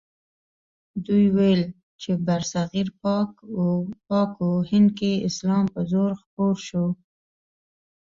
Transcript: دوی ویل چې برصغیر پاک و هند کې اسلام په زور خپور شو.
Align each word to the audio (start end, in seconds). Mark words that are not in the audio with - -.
دوی 1.05 1.25
ویل 1.35 1.61
چې 2.01 2.11
برصغیر 2.25 2.87
پاک 4.09 4.33
و 4.45 4.49
هند 4.69 4.89
کې 4.97 5.11
اسلام 5.29 5.65
په 5.73 5.81
زور 5.91 6.11
خپور 6.21 6.55
شو. 6.67 6.85